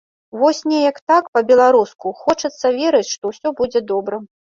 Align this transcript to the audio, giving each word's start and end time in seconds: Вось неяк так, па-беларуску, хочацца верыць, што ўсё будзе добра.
Вось 0.43 0.59
неяк 0.69 0.95
так, 1.11 1.27
па-беларуску, 1.37 2.13
хочацца 2.21 2.71
верыць, 2.79 3.11
што 3.13 3.23
ўсё 3.35 3.53
будзе 3.61 3.79
добра. 3.93 4.21